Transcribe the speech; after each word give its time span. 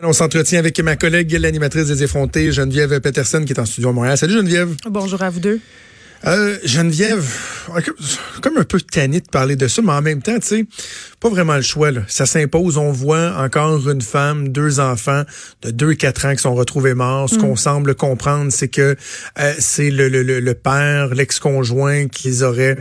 On 0.00 0.12
s'entretient 0.12 0.60
avec 0.60 0.78
ma 0.78 0.94
collègue, 0.94 1.32
l'animatrice 1.32 1.88
des 1.88 2.04
effrontés, 2.04 2.52
Geneviève 2.52 3.00
Peterson, 3.00 3.42
qui 3.44 3.52
est 3.52 3.58
en 3.58 3.66
studio 3.66 3.88
à 3.88 3.92
Montréal. 3.92 4.16
Salut 4.16 4.34
Geneviève. 4.34 4.76
Bonjour 4.88 5.20
à 5.22 5.30
vous 5.30 5.40
deux. 5.40 5.60
Euh, 6.24 6.58
Geneviève, 6.64 7.28
comme 8.40 8.58
un 8.58 8.64
peu 8.64 8.80
tanné 8.80 9.20
de 9.20 9.28
parler 9.28 9.56
de 9.56 9.68
ça, 9.68 9.82
mais 9.82 9.92
en 9.92 10.02
même 10.02 10.22
temps, 10.22 10.38
tu 10.38 10.46
sais, 10.46 10.66
pas 11.20 11.28
vraiment 11.28 11.56
le 11.56 11.62
choix. 11.62 11.90
Là. 11.90 12.00
Ça 12.08 12.26
s'impose. 12.26 12.78
On 12.78 12.90
voit 12.90 13.36
encore 13.38 13.88
une 13.88 14.00
femme, 14.00 14.48
deux 14.48 14.80
enfants 14.80 15.24
de 15.62 15.70
2-4 15.70 16.26
ans 16.26 16.34
qui 16.34 16.42
sont 16.42 16.54
retrouvés 16.54 16.94
morts. 16.94 17.28
Ce 17.28 17.36
mm. 17.36 17.38
qu'on 17.38 17.56
semble 17.56 17.94
comprendre, 17.94 18.50
c'est 18.50 18.68
que 18.68 18.96
euh, 19.38 19.54
c'est 19.58 19.90
le, 19.90 20.08
le, 20.08 20.22
le, 20.22 20.54
père, 20.54 21.14
l'ex-conjoint 21.14 22.08
qui 22.08 22.28
les 22.28 22.42
aurait 22.42 22.76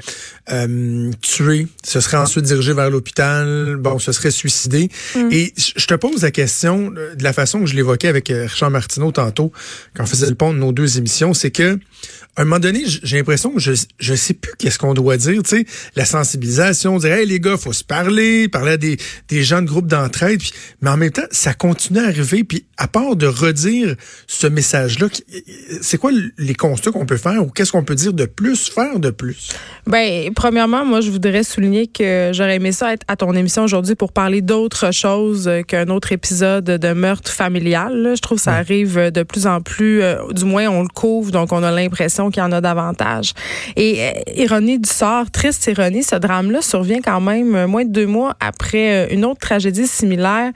euh, 0.52 1.12
tués. 1.22 1.68
Ce 1.84 2.00
serait 2.00 2.18
ensuite 2.18 2.46
dirigé 2.46 2.74
vers 2.74 2.90
l'hôpital. 2.90 3.76
Bon, 3.78 4.00
ce 4.00 4.12
serait 4.12 4.32
suicidé. 4.32 4.90
Mm. 5.16 5.30
Et 5.32 5.54
je 5.58 5.86
te 5.86 5.96
pose 5.96 6.24
la 6.24 6.32
question 6.32 6.92
de 6.92 7.24
la 7.24 7.34
façon 7.34 7.60
que 7.60 7.66
je 7.66 7.76
l'évoquais 7.76 8.08
avec 8.08 8.30
Richard 8.30 8.72
Martineau 8.72 9.12
tantôt, 9.12 9.52
quand 9.95 10.04
on 10.04 10.08
faisait 10.08 10.30
le 10.30 10.36
pont 10.36 10.54
de 10.54 10.58
nos 10.58 10.72
deux 10.72 10.98
émissions, 10.98 11.34
c'est 11.34 11.52
que 11.52 11.80
à 12.38 12.41
un 12.41 12.45
moment 12.45 12.59
donné, 12.59 12.84
j'ai 12.86 13.22
l'impression 13.26 13.52
que 13.52 13.60
je 13.60 13.72
je 13.98 14.14
sais 14.14 14.36
plus 14.36 14.54
qu'est-ce 14.60 14.78
qu'on 14.78 14.94
doit 14.94 15.18
dire, 15.18 15.42
tu 15.42 15.58
sais, 15.58 15.66
la 15.96 16.06
sensibilisation, 16.06 16.98
dire 17.00 17.14
hey 17.14 17.26
les 17.26 17.40
gars, 17.40 17.58
faut 17.58 17.74
se 17.74 17.84
parler, 17.84 18.48
parler 18.48 18.74
à 18.74 18.78
des 18.78 18.98
des 19.30 19.44
gens 19.44 19.62
de 19.62 19.68
groupe 19.68 19.88
d'entraide, 19.88 20.40
puis 20.40 20.54
mais 20.82 20.92
en 20.92 20.98
même 20.98 21.12
temps, 21.12 21.24
ça 21.32 21.54
continue 21.54 22.00
à 22.00 22.06
arriver. 22.06 22.44
Puis 22.44 22.66
à 22.78 22.88
part 22.88 23.16
de 23.16 23.26
redire 23.26 23.96
ce 24.28 24.48
message-là, 24.48 25.08
c'est 25.82 25.98
quoi 25.98 26.12
les 26.38 26.54
constats 26.54 26.92
qu'on 26.92 27.06
peut 27.06 27.18
faire 27.18 27.42
ou 27.44 27.50
qu'est-ce 27.50 27.72
qu'on 27.72 27.84
peut 27.84 27.96
dire 27.96 28.14
de 28.14 28.26
plus, 28.26 28.70
faire 28.70 29.00
de 29.00 29.10
plus? 29.10 29.50
Ben, 29.88 30.32
premièrement, 30.36 30.86
moi 30.86 31.02
je 31.02 31.10
voudrais 31.10 31.44
souligner 31.44 31.88
que 31.88 32.32
j'aurais 32.34 32.58
aimé 32.58 32.72
ça 32.72 32.94
être 32.94 33.04
à 33.08 33.16
ton 33.16 33.34
émission 33.34 33.64
aujourd'hui 33.64 33.96
pour 33.96 34.12
parler 34.12 34.42
d'autre 34.42 34.94
chose 34.94 35.50
qu'un 35.68 35.88
autre 35.88 36.12
épisode 36.12 36.66
de 36.66 36.94
meurtre 36.94 37.32
familial. 37.32 38.14
Je 38.16 38.22
trouve 38.22 38.38
que 38.38 38.44
ça 38.44 38.54
arrive 38.54 39.12
de 39.12 39.23
plus 39.23 39.48
en 39.48 39.62
plus, 39.62 40.02
euh, 40.02 40.17
du 40.32 40.45
moins 40.45 40.67
on 40.67 40.82
le 40.82 40.88
couvre, 40.88 41.32
donc 41.32 41.52
on 41.52 41.64
a 41.64 41.72
l'impression 41.72 42.30
qu'il 42.30 42.42
y 42.42 42.45
en 42.45 42.52
a 42.52 42.62
davantage. 42.62 43.14
Et 43.75 44.02
euh, 44.02 44.11
ironie 44.35 44.80
du 44.80 44.89
sort, 44.89 45.30
triste 45.31 45.67
ironie, 45.67 46.03
ce 46.03 46.16
drame-là 46.16 46.61
survient 46.61 47.02
quand 47.02 47.21
même 47.21 47.55
euh, 47.55 47.67
moins 47.67 47.85
de 47.85 47.91
deux 47.91 48.05
mois 48.05 48.35
après 48.39 49.05
euh, 49.05 49.08
une 49.11 49.25
autre 49.25 49.39
tragédie 49.39 49.88
similaire 49.88 50.52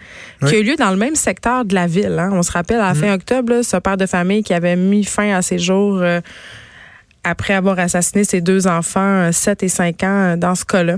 qui 0.46 0.56
a 0.56 0.60
eu 0.60 0.64
lieu 0.64 0.76
dans 0.76 0.92
le 0.92 0.98
même 0.98 1.16
secteur 1.16 1.66
de 1.66 1.76
la 1.76 1.88
ville. 1.88 2.18
Hein. 2.20 2.30
On 2.34 2.44
se 2.44 2.52
rappelle, 2.52 2.80
à 2.80 2.88
la 2.88 2.94
mm. 2.94 2.96
fin 2.96 3.14
octobre, 3.14 3.62
ce 3.64 3.78
père 3.78 3.98
de 3.98 4.06
famille 4.06 4.44
qui 4.44 4.54
avait 4.54 4.76
mis 4.76 5.04
fin 5.04 5.36
à 5.36 5.42
ses 5.42 5.60
jours 5.60 6.02
après 7.24 7.54
avoir 7.54 7.80
assassiné 7.80 8.24
ses 8.24 8.42
deux 8.42 8.68
enfants, 8.68 9.32
7 9.32 9.64
et 9.64 9.70
5 9.70 10.04
ans, 10.04 10.38
dans 10.38 10.56
ce 10.56 10.66
cas-là. 10.66 10.98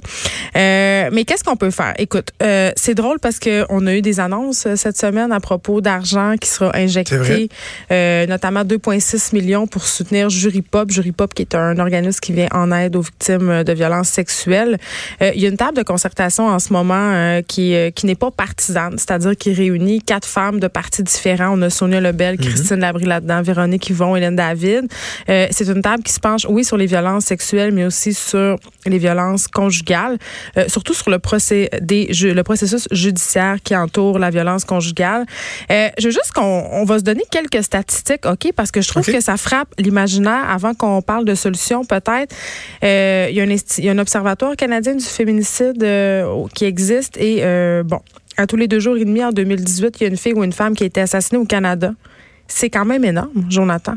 Euh, 0.55 1.09
mais 1.11 1.25
qu'est-ce 1.25 1.43
qu'on 1.43 1.55
peut 1.55 1.71
faire? 1.71 1.93
Écoute, 1.97 2.31
euh, 2.43 2.71
c'est 2.75 2.95
drôle 2.95 3.19
parce 3.19 3.39
qu'on 3.39 3.87
a 3.87 3.93
eu 3.93 4.01
des 4.01 4.19
annonces 4.19 4.65
euh, 4.65 4.75
cette 4.75 4.97
semaine 4.97 5.31
à 5.31 5.39
propos 5.39 5.81
d'argent 5.81 6.35
qui 6.39 6.49
sera 6.49 6.75
injecté, 6.75 7.49
euh, 7.91 8.25
notamment 8.27 8.63
2,6 8.63 9.35
millions 9.35 9.67
pour 9.67 9.85
soutenir 9.85 10.29
Jury 10.29 10.61
Pop. 10.61 10.91
Jury 10.91 11.11
Pop 11.11 11.33
qui 11.33 11.43
est 11.43 11.55
un 11.55 11.77
organisme 11.79 12.19
qui 12.19 12.33
vient 12.33 12.47
en 12.51 12.71
aide 12.71 12.95
aux 12.95 13.01
victimes 13.01 13.63
de 13.63 13.73
violences 13.73 14.09
sexuelles. 14.09 14.77
Euh, 15.21 15.31
il 15.35 15.41
y 15.41 15.45
a 15.45 15.49
une 15.49 15.57
table 15.57 15.77
de 15.77 15.83
concertation 15.83 16.47
en 16.47 16.59
ce 16.59 16.73
moment 16.73 16.93
euh, 16.95 17.41
qui, 17.41 17.75
qui 17.95 18.05
n'est 18.05 18.15
pas 18.15 18.31
partisane, 18.31 18.97
c'est-à-dire 18.97 19.35
qui 19.35 19.53
réunit 19.53 20.01
quatre 20.01 20.27
femmes 20.27 20.59
de 20.59 20.67
partis 20.67 21.03
différents. 21.03 21.57
On 21.57 21.61
a 21.61 21.69
Sonia 21.69 22.01
Lebel, 22.01 22.35
mhm. 22.35 22.45
Christine 22.45 22.79
Labrie 22.79 23.05
là-dedans, 23.05 23.41
Véronique 23.41 23.89
Yvon, 23.89 24.15
Hélène 24.15 24.35
David. 24.35 24.87
c'est 25.27 25.67
une 25.67 25.81
table 25.81 26.03
qui 26.03 26.10
se 26.11 26.19
penche, 26.19 26.45
oui, 26.47 26.63
sur 26.63 26.77
les 26.77 26.85
violences 26.85 27.25
sexuelles, 27.25 27.71
mais 27.71 27.85
aussi 27.85 28.13
sur 28.13 28.57
les 28.85 28.97
violences 28.97 29.47
conjugales, 29.47 30.17
euh, 30.57 30.65
surtout 30.67 30.93
sur 30.93 31.09
le, 31.09 31.17
le 31.17 32.41
processus 32.43 32.87
judiciaire 32.91 33.57
qui 33.63 33.75
entoure 33.75 34.19
la 34.19 34.29
violence 34.29 34.65
conjugale. 34.65 35.25
Euh, 35.71 35.89
je 35.97 36.07
veux 36.07 36.11
juste 36.11 36.31
qu'on 36.33 36.67
on 36.71 36.85
va 36.85 36.99
se 36.99 37.03
donner 37.03 37.23
quelques 37.29 37.63
statistiques, 37.63 38.25
OK, 38.25 38.51
parce 38.55 38.71
que 38.71 38.81
je 38.81 38.87
trouve 38.87 39.05
que 39.05 39.21
ça 39.21 39.37
frappe 39.37 39.69
l'imaginaire 39.79 40.49
avant 40.49 40.73
qu'on 40.73 41.01
parle 41.01 41.25
de 41.25 41.35
solutions, 41.35 41.85
peut-être. 41.85 42.35
Euh, 42.83 43.27
il 43.29 43.35
y 43.83 43.89
a 43.89 43.91
un 43.91 43.97
observatoire 43.97 44.55
canadien 44.55 44.95
du 44.95 45.05
féminicide 45.05 45.85
qui 46.53 46.65
existe 46.65 47.17
et, 47.17 47.43
bon, 47.83 47.99
à 48.37 48.47
tous 48.47 48.55
les 48.55 48.67
deux 48.67 48.79
jours 48.79 48.97
et 48.97 49.05
demi 49.05 49.23
en 49.23 49.31
2018, 49.31 49.97
il 49.99 50.03
y 50.03 50.05
a 50.05 50.09
une 50.09 50.17
fille 50.17 50.33
ou 50.33 50.43
une 50.43 50.53
femme 50.53 50.75
qui 50.75 50.83
a 50.83 50.85
été 50.87 51.01
assassinée 51.01 51.39
au 51.39 51.45
Canada. 51.45 51.93
C'est 52.47 52.69
quand 52.69 52.85
même 52.85 53.05
énorme, 53.05 53.45
Jonathan. 53.49 53.95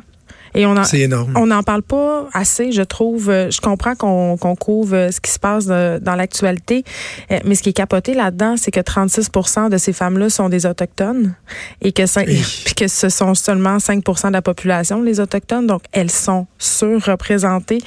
Et 0.55 0.67
on 0.67 0.83
c'est 0.85 1.01
énorme. 1.01 1.33
On 1.37 1.47
n'en 1.47 1.63
parle 1.63 1.83
pas 1.83 2.29
assez, 2.33 2.73
je 2.73 2.83
trouve. 2.83 3.27
Je 3.31 3.61
comprends 3.61 3.95
qu'on 3.95 4.37
qu'on 4.37 4.57
couvre 4.57 5.09
ce 5.11 5.21
qui 5.21 5.31
se 5.31 5.39
passe 5.39 5.67
dans 5.67 6.15
l'actualité, 6.17 6.85
euh, 7.31 7.39
mais 7.45 7.55
ce 7.55 7.63
qui 7.63 7.71
est 7.71 7.75
capoté 7.75 8.15
là-dedans, 8.15 8.57
c'est 8.57 8.71
que 8.71 8.81
36 8.81 9.31
de 9.71 9.79
ces 9.79 9.93
femmes-là 9.93 10.31
sont 10.31 10.49
des 10.49 10.67
autochtones 10.67 11.35
et 11.81 11.93
que 11.93 12.05
puis 12.65 12.75
que 12.75 12.89
ce 12.89 13.09
sont 13.09 13.35
seulement 13.35 13.79
5% 13.79 14.29
de 14.29 14.33
la 14.33 14.43
population 14.43 15.03
les 15.03 15.21
autochtones, 15.21 15.67
donc 15.67 15.83
elles 15.93 16.11
sont 16.11 16.47
surreprésentées. 16.59 17.81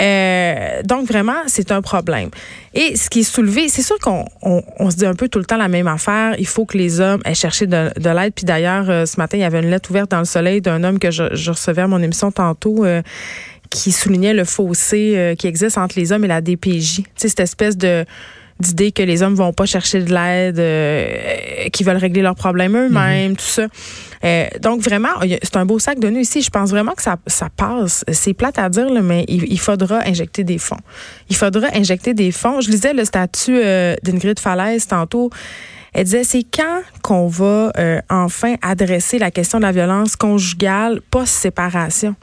Euh, 0.00 0.82
donc 0.84 1.06
vraiment, 1.06 1.42
c'est 1.46 1.72
un 1.72 1.82
problème. 1.82 2.30
Et 2.74 2.96
ce 2.96 3.08
qui 3.08 3.20
est 3.20 3.22
soulevé, 3.22 3.68
c'est 3.68 3.82
sûr 3.82 3.98
qu'on 4.00 4.24
on, 4.42 4.90
se 4.90 4.96
dit 4.96 5.06
un 5.06 5.14
peu 5.14 5.28
tout 5.28 5.38
le 5.38 5.44
temps 5.44 5.56
la 5.56 5.68
même 5.68 5.86
affaire. 5.86 6.34
Il 6.38 6.46
faut 6.46 6.64
que 6.64 6.76
les 6.76 7.00
hommes 7.00 7.20
aient 7.24 7.34
cherché 7.34 7.66
de, 7.66 7.90
de 7.96 8.10
l'aide. 8.10 8.32
Puis 8.34 8.44
d'ailleurs, 8.44 8.90
euh, 8.90 9.06
ce 9.06 9.16
matin, 9.16 9.36
il 9.36 9.42
y 9.42 9.44
avait 9.44 9.60
une 9.60 9.70
lettre 9.70 9.90
ouverte 9.90 10.10
dans 10.10 10.18
le 10.18 10.24
soleil 10.24 10.60
d'un 10.60 10.82
homme 10.82 10.98
que 10.98 11.12
je, 11.12 11.34
je 11.34 11.50
recevais 11.52 11.82
à 11.82 11.86
mon 11.86 11.93
émission 12.00 12.30
tantôt. 12.30 12.84
Euh, 12.84 13.02
qui 13.70 13.90
soulignait 13.90 14.34
le 14.34 14.44
fossé 14.44 15.14
euh, 15.16 15.34
qui 15.34 15.48
existe 15.48 15.78
entre 15.78 15.98
les 15.98 16.12
hommes 16.12 16.24
et 16.24 16.28
la 16.28 16.40
DPJ. 16.40 16.96
Tu 16.98 17.04
sais, 17.16 17.28
cette 17.28 17.40
espèce 17.40 17.76
de 17.76 18.04
d'idée 18.60 18.92
que 18.92 19.02
les 19.02 19.22
hommes 19.22 19.34
vont 19.34 19.52
pas 19.52 19.66
chercher 19.66 20.00
de 20.02 20.14
l'aide, 20.14 20.58
euh, 20.58 21.68
qu'ils 21.72 21.86
veulent 21.86 21.96
régler 21.96 22.22
leurs 22.22 22.36
problèmes 22.36 22.76
eux-mêmes, 22.76 23.32
mhm. 23.32 23.36
tout 23.36 23.44
ça. 23.44 23.66
Euh, 24.24 24.46
donc 24.60 24.80
vraiment, 24.80 25.08
c'est 25.42 25.56
un 25.56 25.66
beau 25.66 25.78
sac 25.78 25.98
de 25.98 26.08
nœuds 26.08 26.20
ici. 26.20 26.40
Je 26.40 26.50
pense 26.50 26.70
vraiment 26.70 26.92
que 26.92 27.02
ça, 27.02 27.16
ça 27.26 27.48
passe. 27.54 28.04
C'est 28.10 28.32
plate 28.32 28.58
à 28.58 28.68
dire, 28.68 28.90
mais 29.02 29.24
il, 29.28 29.58
faudra 29.58 30.06
injecter 30.06 30.44
des 30.44 30.58
fonds. 30.58 30.78
Il 31.28 31.36
faudra 31.36 31.68
injecter 31.74 32.14
des 32.14 32.30
fonds. 32.30 32.60
Je 32.60 32.70
lisais 32.70 32.94
le 32.94 33.04
statut 33.04 33.60
euh, 33.62 33.96
d'Ingrid 34.02 34.38
Falaise 34.38 34.86
tantôt. 34.86 35.30
Elle 35.94 36.04
disait, 36.04 36.24
c'est 36.24 36.42
quand 36.42 36.82
qu'on 37.02 37.28
va 37.28 37.72
euh, 37.78 38.00
enfin 38.10 38.56
adresser 38.62 39.18
la 39.18 39.30
question 39.30 39.58
de 39.58 39.62
la 39.64 39.72
violence 39.72 40.16
conjugale 40.16 41.00
post-séparation? 41.10 42.14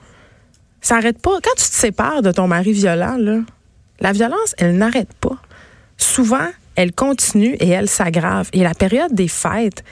Ça 0.82 0.96
n'arrête 0.96 1.22
pas. 1.22 1.40
Quand 1.42 1.56
tu 1.56 1.64
te 1.70 1.74
sépares 1.74 2.22
de 2.22 2.32
ton 2.32 2.48
mari 2.48 2.74
violent, 2.74 3.18
là, 3.18 3.40
la 4.00 4.12
violence, 4.12 4.56
elle 4.58 4.78
n'arrête 4.78 5.14
pas 5.14 5.38
souvent, 6.02 6.48
elle 6.76 6.92
continue 6.92 7.56
et 7.60 7.70
elle 7.70 7.88
s'aggrave. 7.88 8.50
Et 8.54 8.64
la 8.64 8.74
période 8.74 9.14
des 9.14 9.28
fêtes, 9.28 9.84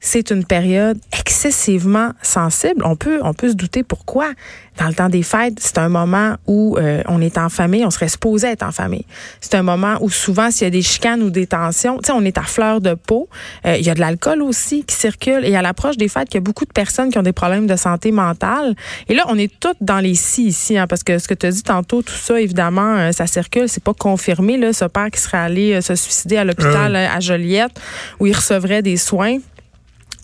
c'est 0.00 0.30
une 0.30 0.44
période 0.44 0.98
excessivement 1.18 2.12
sensible. 2.22 2.82
On 2.84 2.96
peut, 2.96 3.20
on 3.22 3.34
peut 3.34 3.50
se 3.50 3.54
douter 3.54 3.82
pourquoi. 3.82 4.30
Dans 4.78 4.86
le 4.86 4.94
temps 4.94 5.08
des 5.08 5.24
fêtes, 5.24 5.58
c'est 5.58 5.78
un 5.78 5.88
moment 5.88 6.36
où 6.46 6.76
euh, 6.78 7.02
on 7.08 7.20
est 7.20 7.36
en 7.36 7.48
famille, 7.48 7.84
on 7.84 7.90
serait 7.90 8.08
supposé 8.08 8.46
être 8.46 8.62
en 8.62 8.70
famille. 8.70 9.04
C'est 9.40 9.56
un 9.56 9.64
moment 9.64 9.96
où 10.00 10.08
souvent, 10.08 10.52
s'il 10.52 10.62
y 10.62 10.66
a 10.68 10.70
des 10.70 10.82
chicanes 10.82 11.20
ou 11.20 11.30
des 11.30 11.48
tensions, 11.48 11.98
tu 11.98 12.06
sais, 12.06 12.12
on 12.12 12.24
est 12.24 12.38
à 12.38 12.42
fleur 12.42 12.80
de 12.80 12.94
peau. 12.94 13.28
Euh, 13.66 13.76
il 13.76 13.84
y 13.84 13.90
a 13.90 13.94
de 13.94 14.00
l'alcool 14.00 14.40
aussi 14.40 14.84
qui 14.84 14.94
circule. 14.94 15.44
Et 15.44 15.56
à 15.56 15.62
l'approche 15.62 15.96
des 15.96 16.06
fêtes, 16.06 16.28
il 16.30 16.34
y 16.34 16.38
a 16.38 16.42
beaucoup 16.42 16.64
de 16.64 16.72
personnes 16.72 17.10
qui 17.10 17.18
ont 17.18 17.24
des 17.24 17.32
problèmes 17.32 17.66
de 17.66 17.74
santé 17.74 18.12
mentale. 18.12 18.76
Et 19.08 19.14
là, 19.14 19.24
on 19.28 19.36
est 19.36 19.52
toutes 19.58 19.78
dans 19.80 19.98
les 19.98 20.14
si 20.14 20.46
ici, 20.46 20.78
hein, 20.78 20.86
parce 20.86 21.02
que 21.02 21.18
ce 21.18 21.26
que 21.26 21.34
tu 21.34 21.46
as 21.46 21.50
dit 21.50 21.64
tantôt, 21.64 22.02
tout 22.02 22.14
ça, 22.14 22.40
évidemment, 22.40 22.98
euh, 22.98 23.10
ça 23.10 23.26
circule. 23.26 23.68
C'est 23.68 23.82
pas 23.82 23.94
confirmé, 23.94 24.58
là, 24.58 24.72
ce 24.72 24.84
père 24.84 25.10
qui 25.10 25.20
serait 25.20 25.38
allé 25.38 25.82
se 25.82 25.96
suicider 25.96 26.36
à 26.36 26.44
l'hôpital 26.44 26.94
à 26.94 27.18
Joliette, 27.18 27.80
où 28.20 28.26
il 28.26 28.34
recevrait 28.34 28.82
des 28.82 28.96
soins. 28.96 29.38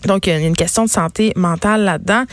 Donc, 0.05 0.27
il 0.27 0.29
y 0.31 0.33
a 0.33 0.39
une 0.39 0.55
question 0.55 0.85
de 0.85 0.89
santé 0.89 1.33
mentale 1.35 1.83
là-dedans. 1.83 2.23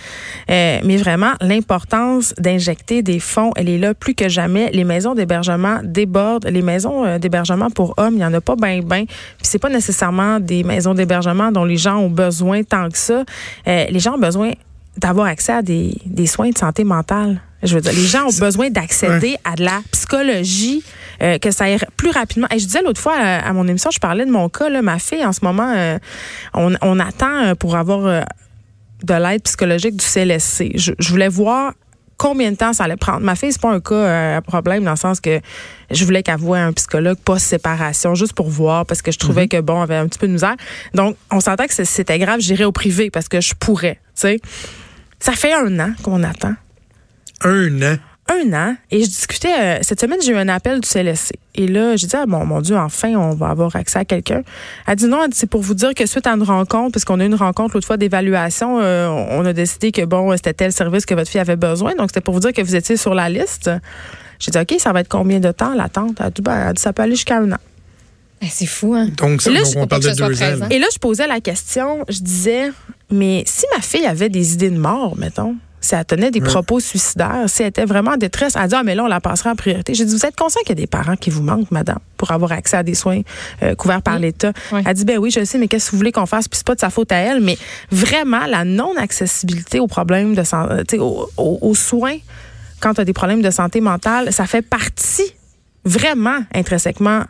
Euh, 0.51 0.81
mais 0.85 0.97
vraiment, 0.97 1.33
l'importance 1.41 2.35
d'injecter 2.39 3.03
des 3.03 3.21
fonds, 3.21 3.53
elle 3.57 3.69
est 3.69 3.79
là 3.79 3.95
plus 3.95 4.15
que 4.15 4.29
jamais. 4.29 4.71
Les 4.73 4.85
maisons 4.85 5.15
d'hébergement 5.15 5.81
débordent. 5.83 6.47
Les 6.47 6.63
maisons 6.63 7.05
euh, 7.05 7.19
d'hébergement 7.19 7.71
pour 7.71 7.95
hommes, 7.97 8.15
il 8.15 8.19
n'y 8.19 8.25
en 8.25 8.35
a 8.35 8.41
pas 8.41 8.57
bien, 8.57 8.81
bien. 8.81 9.05
Puis 9.05 9.45
c'est 9.45 9.59
pas 9.59 9.71
nécessairement 9.71 10.41
des 10.41 10.65
maisons 10.65 10.95
d'hébergement 10.95 11.53
dont 11.53 11.65
les 11.65 11.77
gens 11.77 11.97
ont 11.97 12.11
besoin 12.11 12.63
tant 12.63 12.89
que 12.89 12.99
ça. 12.99 13.25
Euh, 13.67 13.85
les 13.89 14.01
gens 14.01 14.15
ont 14.15 14.21
besoin 14.21 14.53
d'avoir 14.97 15.27
accès 15.27 15.53
à 15.53 15.63
des, 15.63 15.97
des 16.07 16.27
soins 16.27 16.51
de 16.51 16.59
santé 16.59 16.85
mentale. 16.85 17.41
Je 17.63 17.75
veux 17.75 17.81
dire, 17.81 17.93
les 17.93 18.07
gens 18.07 18.25
ont 18.25 18.39
besoin 18.39 18.71
d'accéder 18.71 19.37
à 19.45 19.55
de 19.55 19.65
la 19.65 19.81
psychologie, 19.93 20.83
euh, 21.23 21.39
que 21.39 21.51
ça 21.51 21.65
aille 21.65 21.79
plus 21.97 22.11
rapidement. 22.11 22.49
Et 22.51 22.59
je 22.59 22.65
disais 22.65 22.83
l'autre 22.83 23.01
fois 23.01 23.15
à, 23.15 23.53
mon 23.53 23.69
émission, 23.69 23.91
je 23.93 24.01
parlais 24.01 24.25
de 24.25 24.31
mon 24.31 24.49
cas, 24.49 24.69
là, 24.69 24.83
ma 24.83 24.99
fille 24.99 25.25
en 25.25 25.33
ce 25.33 25.41
moment, 25.45 25.73
euh, 25.77 25.99
on, 26.55 26.75
on, 26.83 26.99
attend 26.99 27.45
euh, 27.45 27.55
pour 27.55 27.77
avoir 27.77 28.25
de 29.05 29.15
l'aide 29.15 29.43
psychologique 29.43 29.97
du 29.97 30.05
CLSC. 30.05 30.73
Je, 30.75 30.93
je, 30.99 31.09
voulais 31.11 31.29
voir 31.29 31.73
combien 32.17 32.51
de 32.51 32.57
temps 32.57 32.73
ça 32.73 32.85
allait 32.85 32.97
prendre. 32.97 33.21
Ma 33.21 33.37
fille, 33.37 33.53
c'est 33.53 33.61
pas 33.61 33.73
un 33.73 33.81
cas 33.81 34.37
à 34.37 34.41
problème 34.41 34.83
dans 34.83 34.93
le 34.93 34.97
sens 34.97 35.21
que 35.21 35.41
je 35.91 36.05
voulais 36.05 36.23
qu'elle 36.23 36.39
voie 36.39 36.59
un 36.59 36.73
psychologue 36.73 37.19
post-séparation 37.25 38.15
juste 38.15 38.33
pour 38.33 38.49
voir 38.49 38.87
parce 38.87 39.03
que 39.03 39.13
je 39.13 39.19
trouvais 39.19 39.45
mm-hmm. 39.45 39.49
que 39.49 39.61
bon, 39.61 39.79
on 39.79 39.83
avait 39.83 39.97
un 39.97 40.09
petit 40.09 40.19
peu 40.19 40.27
de 40.27 40.33
misère. 40.33 40.57
Donc, 40.95 41.17
on 41.31 41.41
sentait 41.41 41.69
que 41.69 41.85
c'était 41.85 42.19
grave, 42.19 42.41
j'irais 42.41 42.65
au 42.65 42.73
privé 42.73 43.11
parce 43.11 43.29
que 43.29 43.41
je 43.41 43.55
pourrais, 43.55 44.01
tu 44.17 44.23
sais. 44.23 44.41
Ça 45.21 45.33
fait 45.33 45.53
un 45.53 45.79
an 45.79 45.93
qu'on 46.03 46.25
attend. 46.25 46.55
Un 47.45 47.83
an? 47.83 47.99
un 48.29 48.53
an 48.53 48.77
et 48.91 49.03
je 49.03 49.09
discutais, 49.09 49.53
euh, 49.61 49.79
cette 49.83 50.01
semaine, 50.01 50.19
j'ai 50.25 50.33
eu 50.33 50.37
un 50.37 50.49
appel 50.49 50.81
du 50.81 50.89
CLSC. 50.89 51.33
Et 51.55 51.67
là, 51.67 51.97
j'ai 51.97 52.07
dit, 52.07 52.17
ah, 52.17 52.27
bon, 52.27 52.45
mon 52.45 52.61
Dieu, 52.61 52.77
enfin, 52.77 53.15
on 53.15 53.35
va 53.35 53.49
avoir 53.49 53.75
accès 53.77 53.99
à 53.99 54.05
quelqu'un. 54.05 54.43
Elle 54.87 54.97
dit 54.97 55.07
non, 55.07 55.27
c'est 55.33 55.49
pour 55.49 55.61
vous 55.61 55.75
dire 55.75 55.95
que 55.95 56.07
suite 56.07 56.27
à 56.27 56.33
une 56.33 56.43
rencontre, 56.43 56.93
puisqu'on 56.93 57.21
a 57.21 57.25
eu 57.25 57.27
une 57.27 57.35
rencontre 57.35 57.75
l'autre 57.75 57.87
fois 57.87 57.97
d'évaluation, 57.97 58.79
euh, 58.81 59.09
on 59.09 59.45
a 59.45 59.53
décidé 59.53 59.93
que, 59.93 60.05
bon, 60.05 60.35
c'était 60.37 60.55
tel 60.55 60.73
service 60.73 61.05
que 61.05 61.15
votre 61.15 61.31
fille 61.31 61.41
avait 61.41 61.57
besoin. 61.57 61.95
Donc, 61.95 62.09
c'était 62.09 62.21
pour 62.21 62.35
vous 62.35 62.41
dire 62.41 62.53
que 62.53 62.63
vous 62.63 62.77
étiez 62.77 62.97
sur 62.97 63.15
la 63.15 63.29
liste. 63.29 63.71
J'ai 64.39 64.51
dit, 64.51 64.59
OK, 64.59 64.75
ça 64.79 64.93
va 64.93 65.01
être 65.01 65.09
combien 65.09 65.41
de 65.41 65.53
temps 65.53 65.75
l'attente? 65.75 66.19
Elle, 66.21 66.31
dit, 66.31 66.43
ben, 66.43 66.69
elle 66.69 66.75
dit, 66.75 66.83
ça 66.83 66.93
peut 66.93 67.03
aller 67.03 67.17
jusqu'à 67.17 67.39
un 67.39 67.53
an. 67.53 67.59
Ben, 68.41 68.49
c'est 68.51 68.67
fou, 68.67 68.95
hein? 68.95 69.09
Donc, 69.17 69.43
ça, 69.43 69.51
Et 69.51 69.55
là, 69.55 69.63
donc 69.63 69.73
on 69.77 69.87
parle 69.87 70.03
de 70.03 70.11
deux 70.11 70.43
ans. 70.43 70.69
Et 70.71 70.79
là, 70.79 70.87
je 70.93 70.99
posais 70.99 71.27
la 71.27 71.41
question, 71.41 72.05
je 72.09 72.21
disais, 72.21 72.73
mais 73.11 73.45
si 73.47 73.67
ma 73.75 73.83
fille 73.83 74.07
avait 74.07 74.29
des 74.29 74.55
idées 74.55 74.71
de 74.71 74.79
mort, 74.79 75.17
mettons, 75.17 75.57
si 75.83 75.95
elle 75.95 76.05
tenait 76.07 76.31
des 76.31 76.41
Ouais. 76.41 76.47
propos 76.47 76.81
suicidaires, 76.81 77.45
si 77.49 77.61
elle 77.63 77.69
était 77.69 77.85
vraiment 77.85 78.13
en 78.13 78.17
détresse, 78.17 78.55
elle 78.57 78.69
dit, 78.69 78.75
ah, 78.75 78.83
mais 78.83 78.95
là, 78.95 79.05
on 79.05 79.09
la 79.09 79.21
passera 79.21 79.51
en 79.51 79.57
priorité. 79.57 79.93
J'ai 79.93 80.07
dit, 80.07 80.15
vous 80.17 80.25
êtes 80.25 80.37
conscient 80.37 80.61
qu'il 80.63 80.71
y 80.71 80.73
a 80.81 80.83
des 80.83 80.87
parents 80.87 81.17
qui 81.17 81.29
vous 81.29 81.43
manquent, 81.43 81.71
madame, 81.71 81.99
pour 82.17 82.31
avoir 82.31 82.53
accès 82.53 82.79
à 82.79 82.83
des 82.83 82.95
soins 82.95 83.21
euh, 83.63 83.75
couverts 83.75 84.01
par 84.01 84.15
Oui. 84.15 84.23
l'État? 84.23 84.53
Oui. 84.73 84.81
Elle 84.87 84.95
dit, 84.95 85.05
ben 85.05 85.19
oui, 85.19 85.31
je 85.31 85.45
sais, 85.45 85.59
mais 85.59 85.69
qu'est-ce 85.69 85.87
que 85.87 85.91
vous 85.91 85.99
voulez 85.99 86.13
qu'on 86.13 86.25
fasse? 86.27 86.49
Puis 86.49 86.57
c'est 86.57 86.67
pas 86.67 86.75
de 86.77 86.81
sa 86.81 86.89
faute 86.89 87.13
à 87.13 87.17
elle, 87.17 87.41
mais 87.43 87.59
vraiment, 87.91 88.47
la 88.47 88.65
non-accessibilité 88.65 89.81
aux 89.81 89.89
problèmes 89.89 90.35
de 90.35 90.43
santé, 90.45 90.99
aux, 90.99 91.29
aux- 91.37 91.59
aux 91.61 91.75
soins 91.75 92.17
quand 92.81 92.95
tu 92.95 93.01
as 93.01 93.05
des 93.05 93.13
problèmes 93.13 93.43
de 93.43 93.51
santé 93.51 93.81
mentale, 93.81 94.33
ça 94.33 94.47
fait 94.47 94.63
partie 94.63 95.35
vraiment 95.85 96.39
intrinsèquement 96.55 97.23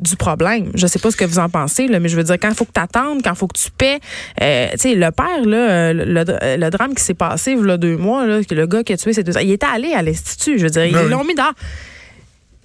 du 0.00 0.16
problème. 0.16 0.70
Je 0.74 0.86
sais 0.86 0.98
pas 0.98 1.10
ce 1.10 1.16
que 1.16 1.24
vous 1.24 1.38
en 1.38 1.48
pensez, 1.48 1.86
là, 1.88 2.00
mais 2.00 2.08
je 2.08 2.16
veux 2.16 2.24
dire, 2.24 2.36
quand 2.40 2.48
il 2.48 2.54
faut 2.54 2.64
que 2.64 2.72
tu 2.74 2.80
attendes, 2.80 3.22
quand 3.22 3.32
il 3.32 3.36
faut 3.36 3.46
que 3.46 3.58
tu 3.58 3.70
paies, 3.70 3.98
euh, 4.42 4.68
tu 4.72 4.78
sais, 4.78 4.94
le 4.94 5.10
père, 5.10 5.44
là, 5.44 5.56
euh, 5.70 5.92
le, 5.92 6.04
le- 6.04 6.56
le 6.56 6.70
drame 6.70 6.94
qui 6.94 7.02
s'est 7.04 7.14
passé, 7.14 7.52
il 7.52 7.66
y 7.66 7.70
a 7.70 7.76
deux 7.76 7.96
mois, 7.96 8.26
là, 8.26 8.40
le 8.50 8.66
gars 8.66 8.82
qui 8.82 8.92
a 8.92 8.96
tué 8.96 9.12
ses 9.12 9.22
deux 9.22 9.32
il 9.42 9.50
était 9.52 9.66
allé 9.72 9.92
à 9.92 10.02
l'Institut, 10.02 10.58
je 10.58 10.64
veux 10.64 10.70
dire, 10.70 10.82
Ben 10.82 10.90
ils 10.90 10.96
oui. 11.04 11.10
l'ont 11.10 11.24
mis 11.24 11.34
dehors. 11.34 11.52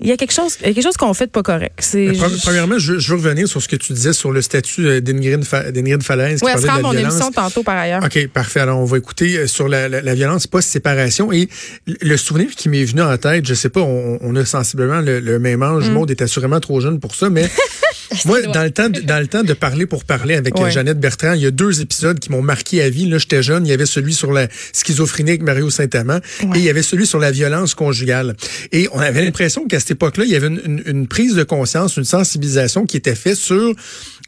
Il 0.02 0.08
y 0.08 0.12
a 0.12 0.18
quelque 0.18 0.34
chose, 0.34 0.58
il 0.60 0.68
y 0.68 0.72
a 0.72 0.74
quelque 0.74 0.84
chose 0.84 0.98
qu'on 0.98 1.14
fait 1.14 1.28
de 1.28 1.32
pas 1.32 1.42
correct. 1.42 1.80
Je- 1.94 2.42
Premièrement, 2.44 2.78
je, 2.78 3.00
je 3.00 3.10
veux 3.12 3.16
revenir 3.16 3.48
sur 3.48 3.62
ce 3.62 3.70
que 3.70 3.78
tu 3.78 3.94
disais 3.94 4.12
sur 4.12 4.34
le 4.34 4.42
statut 4.42 4.86
euh, 4.88 5.00
d'Ingrid 5.00 5.46
Fa- 5.46 5.64
Falaise 6.02 6.40
qui 6.42 6.46
oui, 6.46 6.52
elle 6.54 6.60
sera 6.62 6.82
mon 6.82 6.92
violence. 6.92 7.14
émission 7.14 7.32
tantôt 7.32 7.64
par 7.64 7.78
ailleurs. 7.78 8.04
OK, 8.04 8.28
parfait. 8.28 8.60
Alors, 8.60 8.80
on 8.80 8.84
va 8.86 8.98
écouter 8.98 9.38
euh, 9.38 9.48
sur 9.48 9.70
la, 9.70 9.88
la, 9.88 10.02
la 10.02 10.14
violence 10.14 10.48
post-séparation. 10.48 11.32
Et 11.32 11.48
le 11.88 12.18
souvenir 12.18 12.50
qui 12.56 12.68
m'est 12.68 12.84
venu 12.84 13.04
en 13.04 13.18
tête, 13.18 13.46
je 13.48 13.54
sais 13.54 13.70
pas, 13.70 13.80
on, 13.80 14.18
on 14.22 14.36
a 14.36 14.44
sensiblement 14.44 15.00
le, 15.00 15.22
le 15.22 15.40
même 15.40 15.64
âge. 15.64 15.90
Mm. 15.90 15.94
Maud 15.94 16.12
est 16.12 16.22
assurément 16.22 16.60
trop 16.60 16.82
jeune 16.82 17.00
pour 17.00 17.16
ça, 17.16 17.30
mais 17.30 17.50
moi, 18.26 18.42
dans 18.44 18.64
le 18.64 18.72
temps 18.72 18.90
de, 18.90 19.02
dans 19.02 19.20
le 19.20 19.28
temps 19.28 19.44
de 19.44 19.54
parler 19.54 19.86
pour 19.86 20.04
parler 20.06 20.36
avec 20.36 20.58
euh, 20.58 20.64
Ouais. 20.64 20.72
Jeannette 20.72 21.00
Bertrand, 21.00 21.34
il 21.34 21.42
y 21.42 21.46
a 21.46 21.52
deux 21.52 21.82
épisodes 21.82 22.20
qui 22.20 22.32
m'ont 22.32 22.42
marqué 22.42 22.82
à 22.82 22.90
vie. 22.90 23.08
Là, 23.08 23.18
j'étais 23.18 23.44
jeune. 23.44 23.66
Il 23.66 23.70
y 23.70 23.74
avait 23.74 23.86
celui 23.86 24.14
sur 24.14 24.32
la 24.32 24.48
schizophrénie 24.74 25.32
avec 25.32 25.42
Mario 25.44 25.70
Saint-Amand 25.70 26.20
et 26.42 26.48
il 26.58 26.62
y 26.64 26.70
avait 26.70 26.84
celui 26.84 27.06
sur 27.08 27.20
la 27.20 27.32
violence 27.32 27.74
conjugale. 27.76 28.36
Et 28.72 28.88
on 28.94 29.00
avait 29.00 29.24
l'impression 29.24 29.68
qu'à 29.68 29.80
cette 29.80 29.92
époque-là, 29.92 30.24
il 30.26 30.32
y 30.32 30.36
avait 30.36 30.48
une, 30.48 30.62
une- 30.66 30.84
une 30.86 31.08
prise 31.08 31.36
de 31.36 31.44
conscience, 31.44 31.98
une 31.98 32.04
sensibilisation 32.06 32.86
qui 32.86 32.98
était 32.98 33.16
faite 33.16 33.36
sur 33.38 33.74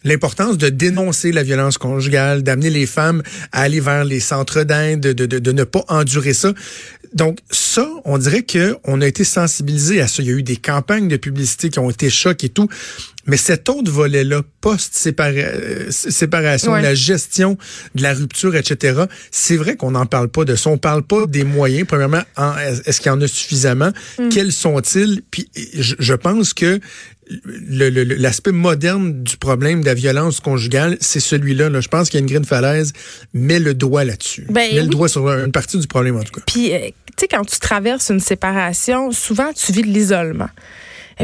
l'importance 0.03 0.57
de 0.57 0.69
dénoncer 0.69 1.31
la 1.31 1.43
violence 1.43 1.77
conjugale, 1.77 2.43
d'amener 2.43 2.69
les 2.69 2.85
femmes 2.85 3.23
à 3.51 3.61
aller 3.61 3.79
vers 3.79 4.05
les 4.05 4.19
centres 4.19 4.63
d'aide, 4.63 4.99
de, 4.99 5.13
de, 5.13 5.25
de, 5.25 5.39
de 5.39 5.51
ne 5.51 5.63
pas 5.63 5.83
endurer 5.87 6.33
ça. 6.33 6.53
Donc 7.13 7.39
ça, 7.49 7.89
on 8.05 8.17
dirait 8.17 8.43
que 8.43 8.75
on 8.83 9.01
a 9.01 9.07
été 9.07 9.23
sensibilisé 9.23 10.01
à 10.01 10.07
ça. 10.07 10.21
Il 10.21 10.27
y 10.27 10.31
a 10.31 10.33
eu 10.35 10.43
des 10.43 10.57
campagnes 10.57 11.07
de 11.07 11.17
publicité 11.17 11.69
qui 11.69 11.79
ont 11.79 11.89
été 11.89 12.09
chocs 12.09 12.43
et 12.43 12.49
tout. 12.49 12.67
Mais 13.27 13.37
cet 13.37 13.69
autre 13.69 13.91
volet-là, 13.91 14.41
post-séparation, 14.61 16.71
Ouais. 16.71 16.81
la 16.81 16.95
gestion 16.95 17.57
de 17.95 18.03
la 18.03 18.13
rupture, 18.13 18.55
etc., 18.55 19.01
c'est 19.31 19.57
vrai 19.57 19.75
qu'on 19.75 19.91
n'en 19.91 20.05
parle 20.05 20.29
pas 20.29 20.45
de 20.45 20.55
ça. 20.55 20.69
On 20.69 20.77
parle 20.77 21.03
pas 21.03 21.25
des 21.27 21.43
moyens. 21.43 21.85
Premièrement, 21.87 22.21
en- 22.37 22.53
est-ce 22.85 23.01
qu'il 23.01 23.11
y 23.11 23.13
en 23.13 23.21
a 23.21 23.27
suffisamment? 23.27 23.91
Quels 24.31 24.51
sont-ils? 24.51 25.21
Puis 25.29 25.49
je, 25.75 25.95
je 25.99 26.13
pense 26.13 26.53
que 26.53 26.79
l'aspect 27.69 28.53
moderne 28.53 29.21
du 29.23 29.35
problème 29.37 29.81
de 29.81 29.85
la 29.85 29.93
violence 29.93 30.39
conjugale, 30.39 30.97
c'est 31.01 31.19
celui-là. 31.19 31.69
Là. 31.69 31.81
Je 31.81 31.89
pense 31.89 32.09
qu'Ingrid 32.09 32.45
Falaise 32.45 32.93
met 33.33 33.59
le 33.59 33.73
doigt 33.73 34.05
là-dessus. 34.05 34.45
Ben 34.49 34.73
met 34.73 34.81
le 34.83 34.87
doigt 34.87 35.09
sur 35.09 35.29
une 35.29 35.51
partie 35.51 35.77
du 35.77 35.87
problème, 35.87 36.15
en 36.15 36.23
tout 36.23 36.31
cas. 36.31 36.41
Puis, 36.47 36.73
euh, 36.73 36.87
tu 36.87 36.93
sais, 37.19 37.27
quand 37.27 37.43
tu 37.43 37.59
traverses 37.59 38.09
une 38.09 38.21
séparation, 38.21 39.11
souvent, 39.11 39.51
tu 39.53 39.73
vis 39.73 39.81
de 39.81 39.87
l'isolement. 39.87 40.49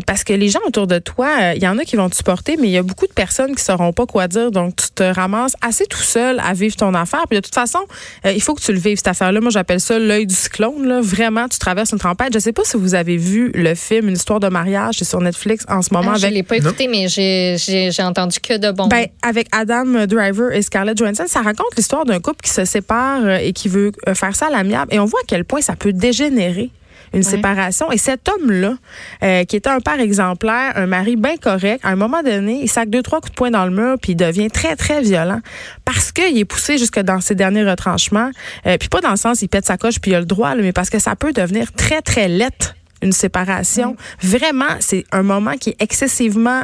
Parce 0.08 0.24
que 0.24 0.34
les 0.34 0.50
gens 0.50 0.60
autour 0.68 0.88
de 0.88 1.00
toi, 1.00 1.30
euh, 1.42 1.54
il 1.56 1.62
y 1.64 1.68
en 1.68 1.78
a 1.78 1.84
qui 1.84 1.96
vont 1.96 2.10
te 2.10 2.16
supporter, 2.16 2.58
mais 2.58 2.68
il 2.68 2.72
y 2.72 2.78
a 2.78 2.84
beaucoup 2.84 3.06
de 3.08 3.14
personnes 3.14 3.56
qui 3.56 3.64
sauront 3.64 3.94
pas 3.94 4.06
quoi 4.06 4.28
dire. 4.28 4.52
Donc, 4.52 4.76
tu 4.76 4.88
te 4.90 5.04
ramasses 5.04 5.56
assez 5.62 5.86
tout 5.86 5.98
seul 6.02 6.40
à 6.40 6.54
vivre 6.54 6.76
ton 6.76 6.94
affaire. 6.94 7.24
Puis, 7.30 7.38
de 7.40 7.44
toute 7.44 7.54
façon, 7.54 7.80
euh, 8.26 8.32
il 8.32 8.42
faut 8.42 8.54
que 8.56 8.62
tu 8.62 8.74
le 8.74 8.80
vives, 8.80 8.98
cette 8.98 9.08
affaire-là. 9.08 9.40
Moi, 9.42 9.52
j'appelle 9.52 9.80
ça 9.80 10.00
l'œil 10.00 10.26
du 10.26 10.34
cyclone. 10.36 10.88
Là. 10.88 11.00
Vraiment, 11.02 11.48
tu 11.48 11.60
traverses 11.60 11.92
une 11.92 12.00
tempête. 12.00 12.34
Je 12.34 12.40
sais 12.40 12.54
pas 12.54 12.64
si 12.66 12.78
vous 12.78 12.96
avez 12.96 13.18
vu 13.18 13.52
le 13.54 13.76
film 13.76 14.08
Une 14.10 14.16
histoire 14.16 14.40
de 14.40 14.48
mariage. 14.50 14.96
C'est 15.00 15.06
sur 15.06 15.22
Netflix 15.22 15.66
en 15.70 15.82
ce 15.82 15.94
moment. 15.94 16.12
Ah, 16.16 16.18
je 16.18 16.24
avec 16.26 16.36
l'ai 16.36 16.44
pas 16.44 16.58
écouté, 16.58 16.88
mais 16.88 17.08
j'ai 17.08 17.56
j'ai- 17.58 17.92
j'ai 17.92 18.04
entendu 18.04 18.40
que 18.40 18.58
de 18.58 18.72
bons. 18.72 18.88
ben, 18.88 19.06
avec 19.22 19.48
Adam 19.52 20.06
Driver 20.08 20.52
et 20.54 20.62
Scarlett 20.62 20.98
Johansson, 20.98 21.26
ça 21.28 21.42
raconte 21.42 21.76
l'histoire 21.78 22.06
d'un 22.06 22.20
couple 22.20 22.42
qui 22.44 22.50
se 22.52 22.66
sépare 22.66 23.22
euh, 23.24 23.38
et 23.38 23.54
qui 23.54 23.68
veut 23.70 23.92
faire 24.14 24.36
ça 24.36 24.48
à 24.48 24.50
l'amiable. 24.50 24.94
Et 24.94 25.00
on 25.00 25.06
voit 25.06 25.20
à 25.22 25.26
quel 25.28 25.46
point 25.46 25.62
ça 25.62 25.76
peut 25.76 25.94
dégénérer 25.94 26.70
une 27.14 27.24
séparation. 27.24 27.92
Et 27.92 27.98
cet 27.98 28.28
homme-là, 28.30 28.76
euh, 29.24 29.44
qui 29.46 29.56
était 29.56 29.70
un 29.70 29.80
père 29.80 30.00
exemplaire, 30.00 30.74
un 30.76 30.88
mari 30.88 31.16
bien 31.16 31.38
correct, 31.38 31.80
à 31.84 31.90
un 31.90 31.96
moment 31.96 32.24
donné, 32.24 32.60
il 32.62 32.68
sac 32.68 32.90
deux, 32.90 33.02
trois 33.02 33.22
coups 33.22 33.32
de 33.32 33.36
poing 33.36 33.52
dans 33.52 33.66
le 33.66 33.72
mur, 33.72 33.98
puis 34.02 34.14
il 34.14 34.16
devient 34.16 34.50
très, 34.50 34.76
très 34.76 35.02
violent 35.02 35.40
parce 35.86 36.12
qu'il 36.12 36.38
est 36.38 36.46
poussé 36.46 36.78
jusque 36.78 37.00
dans 37.00 37.22
ses 37.22 37.36
derniers 37.36 37.64
retranchements. 37.64 38.32
Euh, 38.66 38.78
puis 38.78 38.90
pas 38.90 39.02
dans 39.02 39.12
le 39.12 39.18
sens, 39.18 39.42
il 39.42 39.48
pète 39.48 39.66
sa 39.66 39.78
coche, 39.78 40.00
puis 40.00 40.12
il 40.12 40.16
a 40.16 40.20
le 40.20 40.26
droit, 40.26 40.56
là, 40.56 40.62
mais 40.62 40.74
parce 40.74 40.90
que 40.90 41.00
ça 41.00 41.16
peut 41.16 41.34
devenir 41.34 41.72
très, 41.74 42.02
très 42.02 42.28
lettre 42.28 42.76
une 43.04 43.12
séparation. 43.12 43.96
Vraiment, 44.22 44.78
c'est 44.80 45.06
un 45.12 45.24
moment 45.24 45.54
qui 45.54 45.72
est 45.72 45.82
excessivement 45.82 46.64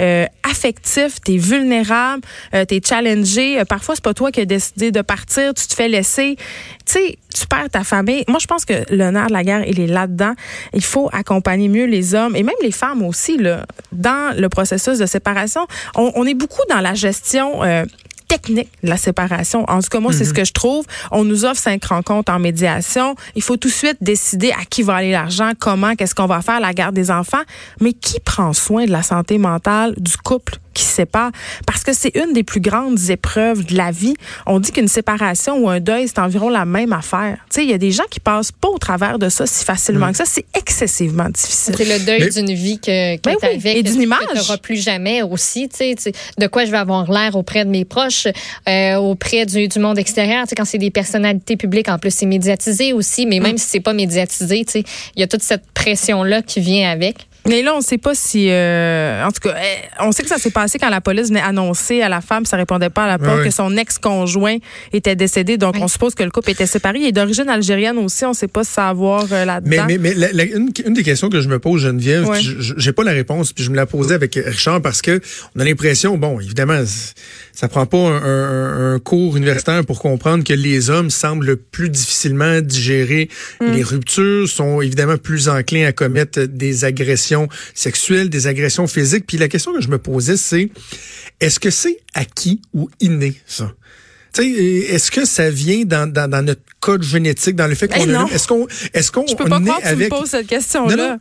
euh, 0.00 0.26
affectif. 0.42 1.20
T'es 1.22 1.36
vulnérable, 1.36 2.22
euh, 2.54 2.64
t'es 2.64 2.80
challengé. 2.84 3.60
Euh, 3.60 3.64
parfois, 3.64 3.94
c'est 3.94 4.04
pas 4.04 4.14
toi 4.14 4.32
qui 4.32 4.40
as 4.40 4.46
décidé 4.46 4.90
de 4.90 5.02
partir, 5.02 5.54
tu 5.54 5.66
te 5.66 5.74
fais 5.74 5.88
laisser. 5.88 6.36
Tu 6.86 6.92
sais, 6.92 7.18
tu 7.34 7.46
perds 7.46 7.70
ta 7.70 7.84
famille. 7.84 8.24
Moi, 8.28 8.38
je 8.40 8.46
pense 8.46 8.64
que 8.64 8.74
le 8.90 9.10
nerf 9.10 9.28
de 9.28 9.32
la 9.32 9.44
guerre, 9.44 9.64
il 9.66 9.80
est 9.80 9.86
là-dedans. 9.86 10.34
Il 10.72 10.84
faut 10.84 11.08
accompagner 11.12 11.68
mieux 11.68 11.86
les 11.86 12.14
hommes 12.14 12.34
et 12.36 12.42
même 12.42 12.54
les 12.62 12.72
femmes 12.72 13.02
aussi 13.02 13.36
là, 13.36 13.66
dans 13.92 14.34
le 14.38 14.48
processus 14.48 14.98
de 14.98 15.06
séparation. 15.06 15.66
On, 15.94 16.12
on 16.14 16.26
est 16.26 16.34
beaucoup 16.34 16.62
dans 16.70 16.80
la 16.80 16.94
gestion. 16.94 17.62
Technique 18.34 18.70
de 18.82 18.88
la 18.88 18.96
séparation. 18.96 19.64
En 19.68 19.80
tout 19.80 19.88
cas, 19.88 20.00
moi, 20.00 20.12
c'est 20.12 20.24
ce 20.24 20.34
que 20.34 20.44
je 20.44 20.52
trouve. 20.52 20.84
On 21.10 21.24
nous 21.24 21.44
offre 21.44 21.60
cinq 21.60 21.84
rencontres 21.84 22.32
en 22.32 22.38
médiation. 22.38 23.14
Il 23.36 23.42
faut 23.42 23.56
tout 23.56 23.68
de 23.68 23.72
suite 23.72 23.98
décider 24.00 24.50
à 24.50 24.64
qui 24.64 24.82
va 24.82 24.96
aller 24.96 25.12
l'argent, 25.12 25.52
comment, 25.58 25.94
qu'est-ce 25.94 26.14
qu'on 26.14 26.26
va 26.26 26.42
faire, 26.42 26.60
la 26.60 26.72
garde 26.72 26.94
des 26.94 27.10
enfants. 27.10 27.42
Mais 27.80 27.92
qui 27.92 28.18
prend 28.20 28.52
soin 28.52 28.86
de 28.86 28.90
la 28.90 29.02
santé 29.02 29.38
mentale 29.38 29.94
du 29.98 30.16
couple 30.16 30.58
qui 30.74 30.82
se 30.84 30.92
sépare? 30.92 31.30
Parce 31.66 31.82
que 31.84 31.92
c'est 31.92 32.12
une 32.16 32.32
des 32.32 32.42
plus 32.42 32.60
grandes 32.60 32.98
épreuves 33.10 33.64
de 33.64 33.76
la 33.76 33.90
vie. 33.90 34.14
On 34.46 34.60
dit 34.60 34.72
qu'une 34.72 34.88
séparation 34.88 35.56
ou 35.58 35.68
un 35.70 35.80
deuil, 35.80 36.08
c'est 36.08 36.18
environ 36.18 36.48
la 36.50 36.64
même 36.64 36.92
affaire. 36.92 37.38
Tu 37.50 37.56
sais, 37.56 37.64
il 37.64 37.70
y 37.70 37.74
a 37.74 37.78
des 37.78 37.92
gens 37.92 38.04
qui 38.10 38.20
passent 38.20 38.52
pas 38.52 38.68
au 38.68 38.78
travers 38.78 39.18
de 39.18 39.28
ça 39.28 39.46
si 39.46 39.64
facilement 39.64 40.10
que 40.10 40.16
ça. 40.16 40.24
C'est 40.26 40.44
excessivement 40.56 41.28
difficile. 41.28 41.74
C'est 41.76 41.84
le 41.84 42.04
deuil 42.04 42.20
Mais- 42.20 42.30
d'une 42.42 42.54
vie 42.54 42.78
que, 42.78 43.16
que 43.16 43.20
Ben 43.24 43.36
tu 43.40 43.46
oui, 43.46 43.60
et 43.70 43.82
que 43.82 43.88
d'une 43.90 44.02
image. 44.02 44.18
n'auras 44.34 44.58
plus 44.58 44.76
jamais 44.82 45.22
aussi. 45.22 45.68
Tu 45.68 45.76
sais, 45.76 45.94
tu 45.96 46.02
sais, 46.04 46.12
de 46.38 46.46
quoi 46.46 46.64
je 46.64 46.70
vais 46.70 46.76
avoir 46.78 47.10
l'air 47.10 47.36
auprès 47.36 47.64
de 47.64 47.70
mes 47.70 47.84
proches, 47.84 48.26
euh, 48.68 48.96
auprès 48.96 49.46
du, 49.46 49.68
du 49.68 49.78
monde 49.78 49.98
extérieur. 49.98 50.42
Tu 50.44 50.50
sais, 50.50 50.54
quand 50.56 50.64
c'est 50.64 50.78
des 50.78 50.90
personnalités 50.90 51.56
publiques, 51.56 51.88
en 51.88 51.98
plus, 51.98 52.12
c'est 52.12 52.26
médiatisé 52.26 52.92
aussi. 52.92 53.26
Mais 53.26 53.40
même 53.40 53.58
si 53.58 53.68
c'est 53.68 53.80
pas 53.80 53.92
médiatisé, 53.92 54.64
tu 54.64 54.72
sais, 54.72 54.84
il 55.16 55.20
y 55.20 55.22
a 55.22 55.26
toute 55.28 55.42
cette 55.42 55.64
pression-là 55.72 56.42
qui 56.42 56.60
vient 56.60 56.90
avec. 56.90 57.26
Mais 57.46 57.62
là, 57.62 57.74
on 57.74 57.78
ne 57.78 57.82
sait 57.82 57.98
pas 57.98 58.14
si. 58.14 58.48
euh, 58.50 59.24
en 59.24 59.30
tout 59.30 59.40
cas, 59.40 59.54
eh, 59.58 59.88
on 60.00 60.12
sait 60.12 60.22
que 60.22 60.28
ça 60.28 60.38
s'est 60.38 60.50
passé 60.50 60.78
quand 60.78 60.88
la 60.88 61.00
police 61.00 61.28
venait 61.28 61.40
annoncer 61.42 62.00
à 62.02 62.08
la 62.08 62.20
femme, 62.20 62.46
ça 62.46 62.56
répondait 62.56 62.90
pas 62.90 63.04
à 63.04 63.06
la 63.06 63.18
porte, 63.18 63.44
que 63.44 63.50
son 63.50 63.76
ex-conjoint 63.76 64.56
était 64.92 65.14
décédé. 65.16 65.58
Donc, 65.58 65.74
Oui. 65.74 65.80
on 65.82 65.88
suppose 65.88 66.14
que 66.14 66.22
le 66.22 66.30
couple 66.30 66.50
était 66.50 66.66
séparé. 66.66 66.98
Il 67.00 67.06
est 67.06 67.12
d'origine 67.12 67.48
algérienne 67.48 67.98
aussi. 67.98 68.24
On 68.24 68.30
ne 68.30 68.34
sait 68.34 68.48
pas 68.48 68.64
savoir 68.64 69.24
euh, 69.24 69.26
Mais, 69.30 69.44
là-dedans. 69.44 69.84
mais, 69.86 69.98
mais 69.98 70.14
la- 70.14 70.32
la- 70.32 70.44
une, 70.44 70.70
une 70.86 70.94
des 70.94 71.02
questions 71.02 71.28
que 71.28 71.40
je 71.40 71.48
me 71.48 71.58
pose, 71.58 71.82
Geneviève, 71.82 72.26
Ouais. 72.28 72.38
puis 72.38 72.44
je- 72.46 72.60
je- 72.60 72.74
j'ai 72.78 72.92
pas 72.92 73.04
la 73.04 73.12
réponse, 73.12 73.52
puis 73.52 73.62
je 73.64 73.70
me 73.70 73.76
la 73.76 73.86
posais 73.86 74.14
avec 74.14 74.34
Richard 74.44 74.80
parce 74.80 75.02
que 75.02 75.20
on 75.56 75.60
a 75.60 75.64
l'impression, 75.64 76.16
bon, 76.16 76.40
évidemment, 76.40 76.82
ça 77.54 77.68
prend 77.68 77.86
pas 77.86 77.98
un, 77.98 78.22
un- 78.22 78.94
un 78.94 78.98
cours 78.98 79.36
universitaire 79.36 79.84
pour 79.86 80.00
comprendre 80.00 80.42
que 80.44 80.52
les 80.52 80.90
hommes 80.90 81.10
semblent 81.10 81.56
plus 81.56 81.88
difficilement 81.88 82.60
digérer 82.60 83.28
Mm. 83.60 83.72
les 83.72 83.82
ruptures, 83.82 84.48
sont 84.48 84.80
évidemment 84.80 85.16
plus 85.18 85.48
enclins 85.48 85.86
à 85.86 85.92
commettre 85.92 86.42
des 86.42 86.84
agressions 86.84 87.48
sexuelles, 87.74 88.28
des 88.28 88.46
agressions 88.46 88.86
physiques. 88.86 89.24
Puis 89.26 89.36
la 89.38 89.48
question 89.48 89.72
que 89.72 89.80
je 89.80 89.88
me 89.88 89.98
posais, 89.98 90.36
c'est 90.36 90.68
est-ce 91.40 91.60
que 91.60 91.70
c'est 91.70 91.98
acquis 92.14 92.60
ou 92.74 92.90
inné 93.00 93.34
ça? 93.46 93.72
Tu 94.32 94.42
sais, 94.42 94.50
est-ce 94.94 95.12
que 95.12 95.24
ça 95.24 95.48
vient 95.48 95.84
dans, 95.84 96.10
dans, 96.12 96.28
dans 96.28 96.42
notre 96.42 96.60
code 96.80 97.04
génétique, 97.04 97.54
dans 97.54 97.68
le 97.68 97.76
fait 97.76 97.86
Ben 97.86 97.98
qu'on 98.04 98.14
a, 98.14 98.28
est-ce 98.34 98.48
qu'on, 98.48 98.66
est-ce 98.92 99.12
qu'on 99.12 99.26
Je 99.28 99.36
peux 99.36 99.44
pas 99.44 99.60
croire 99.60 99.80
que 99.80 99.88
tu 99.90 99.94
me 99.96 100.08
poses 100.08 100.30
cette 100.30 100.42
non, 100.42 100.46
question-là. 100.48 100.96
non. 100.96 101.18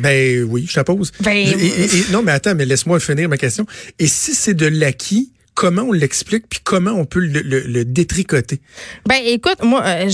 Ben 0.00 0.42
oui, 0.42 0.66
je 0.68 0.76
la 0.78 0.82
pose. 0.84 1.12
Ben, 1.20 1.30
Et- 1.36 1.50
et- 1.50 1.84
et- 1.98 2.04
non, 2.10 2.22
mais 2.22 2.32
attends, 2.32 2.54
mais 2.56 2.64
laisse-moi 2.66 2.98
finir 3.00 3.28
ma 3.28 3.36
question. 3.38 3.64
Et 4.00 4.06
si 4.08 4.34
c'est 4.34 4.54
de 4.54 4.66
l'acquis, 4.66 5.30
comment 5.58 5.82
on 5.82 5.92
l'explique 5.92 6.44
puis 6.48 6.60
comment 6.62 6.92
on 6.92 7.04
peut 7.04 7.18
le, 7.18 7.40
le, 7.42 7.84
détricoter? 7.84 8.60
Ben 9.08 9.20
écoute, 9.24 9.64
moi, 9.64 9.82
euh, 9.84 10.08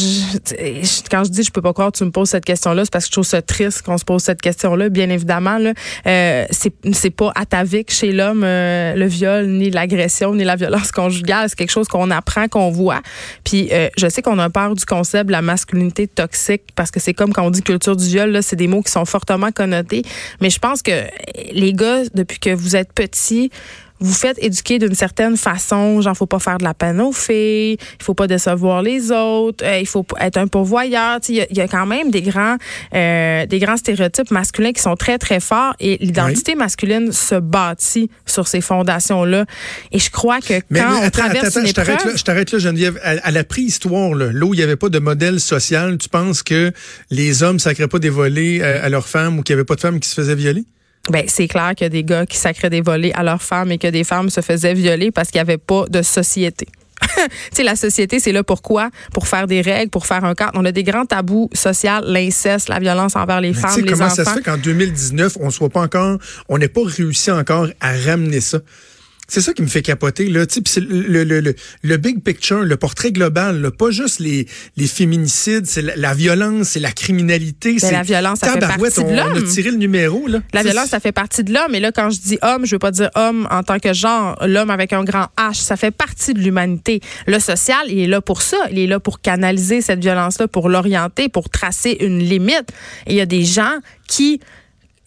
quand 1.11 1.25
je 1.25 1.31
dis 1.31 1.43
je 1.43 1.51
peux 1.51 1.61
pas 1.61 1.75
croire 1.75 1.93
que 1.93 1.99
tu 1.99 2.05
me 2.05 2.11
poses 2.11 2.31
cette 2.31 2.47
question-là, 2.47 2.87
c'est 2.87 2.91
parce 2.91 3.05
que 3.05 3.09
je 3.09 3.13
trouve 3.13 3.27
ça 3.27 3.43
triste 3.43 3.83
qu'on 3.83 3.99
se 3.99 4.07
pose 4.07 4.23
cette 4.23 4.41
question-là. 4.41 4.89
Bien 4.89 5.11
évidemment, 5.11 5.59
là, 5.59 5.75
euh, 6.07 6.47
c'est 6.51 7.11
pas 7.11 7.31
atavique 7.35 7.93
chez 7.93 8.13
l'homme 8.13 8.43
euh, 8.43 8.95
le 8.95 9.05
viol, 9.05 9.47
ni 9.49 9.71
l'agression, 9.71 10.35
ni 10.35 10.45
la 10.45 10.57
violence 10.57 10.91
conjugale. 10.93 11.51
C'est 11.51 11.57
quelque 11.57 11.73
chose 11.73 11.89
qu'on 11.89 12.11
apprend, 12.11 12.49
qu'on 12.49 12.71
voit. 12.71 13.03
Puis 13.45 13.69
euh, 13.71 13.91
je 13.99 14.09
sais 14.09 14.23
qu'on 14.23 14.39
a 14.39 14.49
peur 14.49 14.75
du 14.75 14.87
concept 14.87 15.27
de 15.27 15.33
la 15.33 15.43
masculinité 15.43 16.09
toxique 16.09 16.63
parce 16.75 16.91
que 16.91 17.01
c'est 17.01 17.13
comme 17.13 17.35
quand 17.35 17.45
on 17.45 17.51
dit 17.51 17.61
culture 17.61 17.97
du 17.97 18.07
viol, 18.07 18.31
là, 18.31 18.41
c'est 18.41 18.57
des 18.57 18.67
mots 18.67 18.81
qui 18.81 18.93
sont 18.93 19.05
fortement 19.05 19.53
connotés. 19.53 20.05
Mais 20.41 20.49
je 20.49 20.59
pense 20.59 20.81
que 20.81 21.03
les 21.53 21.75
gars, 21.75 22.01
depuis 22.15 22.39
que 22.39 22.55
vous 22.55 22.77
êtes 22.77 22.95
petits, 22.95 23.51
vous 24.05 24.13
faites 24.13 24.39
éduquer 24.43 24.79
d'une 24.79 24.95
certaine 24.95 25.37
façon, 25.37 26.01
genre 26.03 26.17
faut 26.17 26.27
pas 26.27 26.39
faire 26.39 26.59
de 26.59 26.65
la 26.65 26.75
peine 26.75 27.01
aux 27.01 27.13
filles, 27.13 27.79
il 27.81 28.03
faut 28.03 28.15
pas 28.15 28.27
décevoir 28.27 28.83
les 28.83 29.11
autres, 29.11 29.65
euh, 29.65 29.79
il 29.79 29.87
faut 29.87 30.07
être 30.21 30.37
un 30.37 30.47
pourvoyeur. 30.47 31.21
Il 31.29 31.37
y, 31.37 31.57
y, 31.57 31.61
a 31.61 31.69
quand 31.69 31.87
même 31.87 32.11
des 32.11 32.21
grands, 32.21 32.57
euh, 32.95 33.47
des 33.47 33.59
grands 33.59 33.79
stéréotypes 33.79 34.31
masculins 34.31 34.73
qui 34.73 34.83
sont 34.83 34.95
très 34.95 35.19
très 35.19 35.41
forts 35.41 35.75
et 35.81 35.97
l'identité 36.01 36.55
masculine 36.55 37.13
se 37.13 37.37
bâtit 37.37 38.11
sur 38.27 38.47
ces 38.47 38.61
fondations 38.61 39.25
là. 39.25 39.47
Et 39.91 39.99
je 39.99 40.11
crois 40.11 40.41
que 40.41 40.61
quand 40.73 41.01
on 41.03 41.11
traverse 41.11 41.57
une 41.57 41.67
épreuve, 41.67 42.17
je 42.17 42.23
t'arrête 42.23 42.53
là, 42.53 42.59
Geneviève. 42.59 43.01
À, 43.03 43.31
la 43.31 43.45
préhistoire, 43.45 44.15
là, 44.15 44.31
là 44.33 44.45
où 44.45 44.55
il 44.55 44.61
y 44.61 44.63
avait 44.63 44.77
pas 44.77 44.91
de 44.91 44.99
modèle 44.99 45.41
social, 45.41 45.97
tu 45.99 46.09
penses 46.09 46.43
que 46.43 46.73
les 47.11 47.43
hommes 47.43 47.59
sacraient 47.59 47.89
pas 47.89 47.99
des 47.99 48.11
volets 48.11 48.63
à, 48.63 48.85
à 48.85 48.89
leurs 48.89 49.09
femmes 49.09 49.39
ou 49.39 49.43
qu'il 49.43 49.55
y 49.55 49.57
avait 49.57 49.65
pas 49.65 49.77
de 49.77 49.81
femmes 49.81 49.99
qui 49.99 50.09
se 50.09 50.15
faisaient 50.15 50.35
violer? 50.35 50.65
Ben, 51.11 51.25
c'est 51.27 51.49
clair 51.49 51.73
qu'il 51.77 51.85
y 51.85 51.87
a 51.87 51.91
des 51.91 52.05
gars 52.05 52.25
qui 52.25 52.39
sacraient 52.39 52.71
des 52.71 52.81
volets 52.81 53.13
à 53.15 53.23
leurs 53.23 53.43
femmes 53.43 53.71
et 53.73 53.79
que 53.79 53.89
des 53.89 54.05
femmes 54.05 54.31
se 54.31 54.41
faisaient 54.41 54.75
violer 54.75 55.11
parce 55.11 55.31
qu'il 55.31 55.39
n'y 55.39 55.43
avait 55.43 55.59
pas 55.59 55.85
de 55.89 56.03
société. 56.03 56.67
tu 57.17 57.31
sais, 57.53 57.63
la 57.63 57.77
société, 57.77 58.21
c'est 58.21 58.33
là 58.33 58.43
pourquoi? 58.43 58.91
Pour 59.13 59.29
faire 59.29 59.47
des 59.47 59.61
règles, 59.61 59.91
pour 59.91 60.07
faire 60.07 60.25
un 60.25 60.35
cadre. 60.35 60.53
On 60.55 60.65
a 60.65 60.73
des 60.73 60.83
grands 60.83 61.05
tabous 61.05 61.51
sociaux, 61.53 62.01
l'inceste, 62.05 62.69
la 62.69 62.79
violence 62.79 63.17
envers 63.17 63.41
les 63.41 63.53
femmes, 63.53 63.77
les 63.77 63.93
comment 63.93 64.07
enfants. 64.07 64.15
Comment 64.17 64.25
ça 64.25 64.25
se 64.25 64.37
fait 64.37 64.43
qu'en 64.43 64.57
2019, 64.57 65.37
on 65.41 65.51
soit 65.51 65.69
pas 65.69 65.81
encore, 65.81 66.19
on 66.49 66.57
n'ait 66.57 66.69
pas 66.69 66.83
réussi 66.85 67.31
encore 67.31 67.69
à 67.81 67.93
ramener 67.93 68.41
ça? 68.41 68.59
C'est 69.29 69.41
ça 69.41 69.53
qui 69.53 69.63
me 69.63 69.67
fait 69.67 69.83
capoter 69.83 70.29
là, 70.29 70.47
tu 70.47 70.61
le, 70.81 71.25
le, 71.25 71.41
le, 71.41 71.55
le, 71.83 71.97
big 71.97 72.23
picture, 72.23 72.63
le 72.63 72.77
portrait 72.77 73.13
global, 73.13 73.61
là, 73.61 73.71
pas 73.71 73.91
juste 73.91 74.21
les, 74.21 74.47
les 74.77 74.87
féminicides, 74.87 75.67
c'est 75.67 75.83
la, 75.83 76.15
violence, 76.15 76.71
c'est 76.71 76.81
la 76.81 76.93
criminalité, 76.93 77.73
ben, 77.73 77.79
c'est 77.79 77.93
la 77.93 78.03
violence, 78.03 78.41
ça 78.41 78.53
fait 78.53 78.61
partie 78.61 79.01
on, 79.01 79.11
de 79.11 79.17
l'homme. 79.17 79.33
On 79.35 79.39
a 79.39 79.43
tiré 79.43 79.71
le 79.71 79.77
numéro 79.77 80.27
là. 80.27 80.41
La 80.53 80.63
violence, 80.63 80.89
ça 80.89 81.01
fait 81.01 81.13
partie 81.13 81.43
de 81.43 81.53
l'homme. 81.53 81.75
Et 81.75 81.81
là, 81.81 81.93
quand 81.93 82.11
je 82.11 82.21
dis 82.21 82.39
homme, 82.43 82.67
je 82.67 82.75
veux 82.75 82.79
pas 82.79 82.91
dire 82.91 83.11
homme 83.15 83.49
en 83.51 83.63
tant 83.63 83.79
que 83.79 83.93
genre, 83.93 84.37
l'homme 84.47 84.71
avec 84.71 84.93
un 84.93 85.05
grand 85.05 85.29
H, 85.39 85.55
ça 85.55 85.77
fait 85.77 85.91
partie 85.91 86.35
de 86.35 86.41
l'humanité. 86.41 87.01
Le 87.27 87.39
social, 87.39 87.87
il 87.89 88.01
est 88.01 88.07
là 88.07 88.21
pour 88.21 88.43
ça, 88.43 88.59
il 88.71 88.79
est 88.79 88.87
là 88.87 89.01
pour 89.01 89.21
canaliser 89.21 89.81
cette 89.81 90.01
violence-là, 90.01 90.49
pour 90.49 90.69
l'orienter, 90.69 91.29
pour 91.29 91.49
tracer 91.49 91.97
une 92.01 92.19
limite. 92.19 92.71
Et 93.07 93.13
il 93.13 93.17
y 93.17 93.21
a 93.21 93.27
des 93.27 93.45
gens 93.45 93.79
qui 94.07 94.41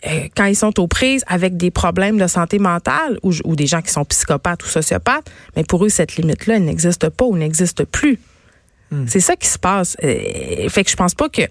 euh, 0.08 0.28
quand 0.36 0.46
ils 0.46 0.56
sont 0.56 0.80
aux 0.80 0.88
prises 0.88 1.24
avec 1.28 1.58
des 1.58 1.72
problèmes 1.72 2.18
de 2.18 2.28
santé 2.28 2.60
mentale 2.60 3.20
ou, 3.24 3.32
ou, 3.46 3.56
des 3.56 3.68
gens 3.68 3.82
qui 3.82 3.92
sont 3.92 4.06
psychopathes 4.06 4.64
ou 4.64 4.68
sociopathes, 4.68 5.30
mais 5.56 5.64
pour 5.64 5.86
eux, 5.86 5.90
cette 5.90 6.16
limite-là, 6.16 6.60
n'existe 6.60 7.10
pas 7.10 7.26
ou 7.26 7.38
n'existe 7.38 7.84
plus. 7.86 8.20
Hmm. 8.90 9.04
C'est 9.06 9.20
ça 9.20 9.36
qui 9.36 9.48
se 9.48 9.60
passe. 9.60 9.98
Euh, 10.02 10.70
fait 10.70 10.86
que 10.86 10.90
je 10.90 10.96
pense 10.96 11.14
pas 11.14 11.28
que 11.28 11.42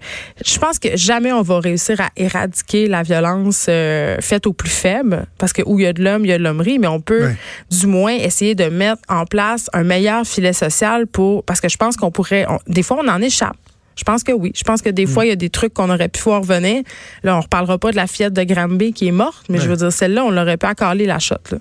je 0.43 0.57
pense 0.57 0.79
que 0.79 0.97
jamais 0.97 1.31
on 1.31 1.43
va 1.43 1.59
réussir 1.59 2.01
à 2.01 2.09
éradiquer 2.15 2.87
la 2.87 3.03
violence 3.03 3.67
euh, 3.69 4.17
faite 4.21 4.47
aux 4.47 4.53
plus 4.53 4.71
faibles 4.71 5.27
parce 5.37 5.53
que 5.53 5.61
où 5.63 5.77
il 5.77 5.83
y 5.83 5.85
a 5.85 5.93
de 5.93 6.03
l'homme, 6.03 6.25
il 6.25 6.29
y 6.29 6.33
a 6.33 6.39
de 6.39 6.43
l'hommerie, 6.43 6.79
mais 6.79 6.87
on 6.87 6.99
peut 6.99 7.29
du 7.69 7.85
moins 7.85 8.13
essayer 8.13 8.55
de 8.55 8.65
mettre 8.65 9.01
en 9.07 9.25
place 9.25 9.69
un 9.73 9.83
meilleur 9.83 10.25
filet 10.25 10.53
social 10.53 11.05
pour 11.05 11.43
parce 11.43 11.61
que 11.61 11.69
je 11.69 11.77
pense 11.77 11.95
qu'on 11.95 12.09
pourrait 12.09 12.47
des 12.67 12.81
fois 12.81 12.97
on 13.03 13.07
en 13.07 13.21
échappe. 13.21 13.57
Je 13.97 14.03
pense 14.03 14.23
que 14.23 14.31
oui. 14.31 14.51
Je 14.55 14.63
pense 14.63 14.81
que 14.81 14.89
des 14.89 15.05
mm. 15.05 15.09
fois, 15.09 15.25
il 15.25 15.29
y 15.29 15.31
a 15.31 15.35
des 15.35 15.49
trucs 15.49 15.73
qu'on 15.73 15.89
aurait 15.89 16.07
pu 16.07 16.21
voir 16.21 16.41
venir. 16.43 16.83
Là, 17.23 17.37
on 17.37 17.41
reparlera 17.41 17.77
pas 17.77 17.91
de 17.91 17.95
la 17.95 18.07
fillette 18.07 18.33
de 18.33 18.43
Granby 18.43 18.93
qui 18.93 19.07
est 19.07 19.11
morte, 19.11 19.45
mais 19.49 19.59
je 19.59 19.67
veux 19.67 19.75
dire, 19.75 19.91
celle-là, 19.91 20.23
on 20.23 20.31
l'aurait 20.31 20.57
pu 20.57 20.67
accaler 20.67 21.05
la. 21.05 21.17
Là. 21.17 21.57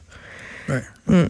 Ouais. 0.68 0.82
Mm. 1.06 1.28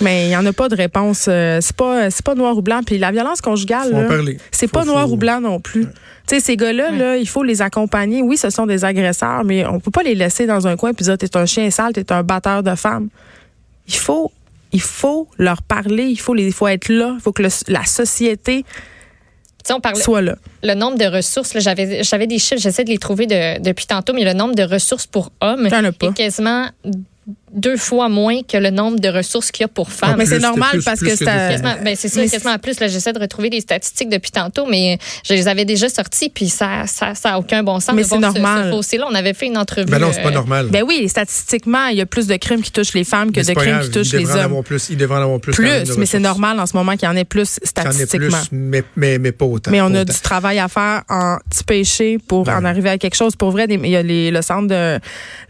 Mais 0.00 0.24
il 0.24 0.28
n'y 0.28 0.36
en 0.36 0.44
a 0.46 0.52
pas 0.52 0.68
de 0.68 0.76
réponse. 0.76 1.26
Euh, 1.28 1.58
c'est 1.60 1.76
pas 1.76 2.10
c'est 2.10 2.24
pas 2.24 2.34
noir 2.34 2.56
ou 2.56 2.62
blanc. 2.62 2.80
Puis 2.84 2.98
la 2.98 3.12
violence 3.12 3.40
conjugale, 3.40 4.08
c'est 4.50 4.70
pas 4.70 4.84
noir 4.84 5.10
ou 5.10 5.16
blanc 5.16 5.40
non 5.40 5.60
plus. 5.60 5.86
Tu 6.26 6.36
sais, 6.36 6.40
ces 6.40 6.56
gars-là, 6.56 6.90
là, 6.90 7.16
il 7.16 7.28
faut 7.28 7.42
les 7.42 7.60
accompagner. 7.62 8.22
Oui, 8.22 8.36
ce 8.36 8.48
sont 8.48 8.66
des 8.66 8.84
agresseurs, 8.84 9.44
mais 9.44 9.66
on 9.66 9.78
peut 9.78 9.90
pas 9.90 10.02
les 10.02 10.14
laisser 10.14 10.46
dans 10.46 10.66
un 10.66 10.76
coin 10.76 10.90
et 10.90 11.02
dire 11.02 11.18
t'es 11.18 11.36
un 11.36 11.46
chien 11.46 11.70
sale, 11.70 11.92
t'es 11.92 12.10
un 12.12 12.22
batteur 12.22 12.62
de 12.62 12.74
femmes. 12.74 13.08
Il 13.86 13.94
faut 13.94 14.32
il 14.72 14.80
faut 14.80 15.28
leur 15.38 15.62
parler, 15.62 16.06
il 16.06 16.18
faut 16.18 16.34
les, 16.34 16.46
il 16.46 16.52
faut 16.52 16.66
être 16.66 16.88
là, 16.88 17.12
il 17.14 17.20
faut 17.20 17.32
que 17.32 17.44
la 17.68 17.84
société 17.84 18.64
on 19.72 19.80
parlait, 19.80 20.00
soit 20.00 20.20
là. 20.20 20.36
Le 20.62 20.74
nombre 20.74 20.98
de 20.98 21.06
ressources, 21.06 21.58
j'avais, 21.58 22.02
j'avais 22.02 22.26
des 22.26 22.38
chiffres, 22.38 22.60
j'essaie 22.60 22.84
de 22.84 22.90
les 22.90 22.98
trouver 22.98 23.26
depuis 23.26 23.86
tantôt, 23.86 24.12
mais 24.12 24.24
le 24.24 24.34
nombre 24.34 24.54
de 24.54 24.62
ressources 24.62 25.06
pour 25.06 25.30
hommes 25.40 25.66
est 25.66 26.14
quasiment 26.14 26.68
deux 27.54 27.76
fois 27.76 28.08
moins 28.08 28.42
que 28.42 28.56
le 28.56 28.70
nombre 28.70 29.00
de 29.00 29.08
ressources 29.08 29.50
qu'il 29.50 29.62
y 29.62 29.64
a 29.64 29.68
pour 29.68 29.90
femmes. 29.90 30.10
Ah, 30.12 30.16
mais 30.16 30.26
c'est 30.26 30.38
normal 30.38 30.80
parce 30.84 31.00
que 31.00 31.16
c'est 31.16 31.24
ben 31.24 31.96
c'est 31.96 32.08
ça 32.08 32.26
quasiment 32.26 32.58
plus 32.58 32.80
là 32.80 32.88
j'essaie 32.88 33.12
de 33.12 33.18
retrouver 33.18 33.50
les 33.50 33.60
statistiques 33.60 34.08
depuis 34.08 34.30
tantôt 34.30 34.66
mais 34.66 34.98
je 35.24 35.34
les 35.34 35.48
avais 35.48 35.64
déjà 35.64 35.88
sorties 35.88 36.28
puis 36.28 36.48
ça 36.48 36.86
ça 36.86 37.14
ça 37.14 37.34
a 37.34 37.38
aucun 37.38 37.62
bon 37.62 37.80
sens 37.80 37.94
mais 37.94 38.02
c'est 38.02 38.18
normal. 38.18 38.72
Ce, 38.82 38.96
là 38.96 39.06
on 39.10 39.14
avait 39.14 39.34
fait 39.34 39.46
une 39.46 39.58
entrevue 39.58 39.90
Ben 39.90 39.98
non, 39.98 40.10
c'est 40.12 40.22
pas 40.22 40.28
euh, 40.28 40.32
normal. 40.32 40.68
Ben 40.70 40.82
oui, 40.86 41.08
statistiquement, 41.08 41.86
il 41.86 41.96
y 41.96 42.00
a 42.00 42.06
plus 42.06 42.26
de 42.26 42.36
crimes 42.36 42.62
qui 42.62 42.72
touchent 42.72 42.94
les 42.94 43.04
femmes 43.04 43.32
que 43.32 43.40
de 43.40 43.54
crimes 43.54 43.80
qui 43.80 43.90
touchent 43.90 44.12
les 44.12 44.30
hommes. 44.30 44.62
plus, 44.62 44.90
il 44.90 44.96
devrait 44.96 45.18
en 45.18 45.22
avoir 45.22 45.40
plus. 45.40 45.52
Plus, 45.52 45.96
mais 45.96 46.06
c'est 46.06 46.18
normal 46.18 46.58
en 46.60 46.66
ce 46.66 46.76
moment 46.76 46.92
qu'il 46.92 47.08
y 47.08 47.12
en 47.12 47.16
ait 47.16 47.24
plus 47.24 47.58
statistiquement. 47.62 48.28
Plus, 48.28 48.48
mais, 48.52 48.84
mais, 48.96 49.18
mais 49.18 49.32
pas 49.32 49.44
autant. 49.44 49.70
Mais 49.70 49.80
on 49.80 49.94
a 49.94 50.04
du 50.04 50.20
travail 50.20 50.58
à 50.58 50.68
faire 50.68 51.02
en 51.08 51.38
petit 51.50 51.64
péché 51.64 52.18
pour 52.18 52.48
en 52.48 52.64
arriver 52.64 52.90
à 52.90 52.98
quelque 52.98 53.16
chose. 53.16 53.36
Pour 53.36 53.50
vrai, 53.50 53.66
il 53.68 53.86
y 53.86 53.96
a 53.96 54.02
le 54.02 54.42
centre 54.42 54.68
de 54.68 54.98